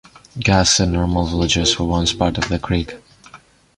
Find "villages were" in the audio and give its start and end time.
1.29-1.85